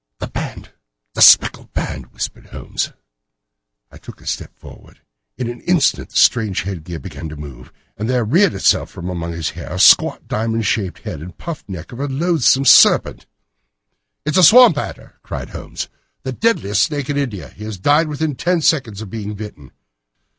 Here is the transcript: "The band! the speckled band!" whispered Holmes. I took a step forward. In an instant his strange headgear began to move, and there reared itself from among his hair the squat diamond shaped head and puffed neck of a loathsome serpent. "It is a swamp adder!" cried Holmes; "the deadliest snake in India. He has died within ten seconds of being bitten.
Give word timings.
"The 0.17 0.25
band! 0.25 0.71
the 1.13 1.21
speckled 1.21 1.73
band!" 1.73 2.07
whispered 2.11 2.47
Holmes. 2.47 2.91
I 3.91 3.99
took 3.99 4.19
a 4.19 4.25
step 4.25 4.51
forward. 4.57 5.01
In 5.37 5.47
an 5.47 5.61
instant 5.61 6.09
his 6.09 6.19
strange 6.21 6.63
headgear 6.63 6.97
began 6.97 7.29
to 7.29 7.35
move, 7.35 7.71
and 7.95 8.09
there 8.09 8.23
reared 8.25 8.55
itself 8.55 8.89
from 8.89 9.11
among 9.11 9.33
his 9.33 9.51
hair 9.51 9.69
the 9.69 9.77
squat 9.77 10.27
diamond 10.27 10.65
shaped 10.65 11.03
head 11.03 11.21
and 11.21 11.37
puffed 11.37 11.69
neck 11.69 11.91
of 11.91 11.99
a 11.99 12.07
loathsome 12.07 12.65
serpent. 12.65 13.27
"It 14.25 14.31
is 14.31 14.37
a 14.39 14.43
swamp 14.43 14.75
adder!" 14.79 15.19
cried 15.21 15.49
Holmes; 15.51 15.87
"the 16.23 16.31
deadliest 16.31 16.81
snake 16.81 17.07
in 17.07 17.15
India. 17.15 17.49
He 17.49 17.63
has 17.65 17.77
died 17.77 18.07
within 18.07 18.33
ten 18.33 18.61
seconds 18.61 19.03
of 19.03 19.11
being 19.11 19.35
bitten. 19.35 19.71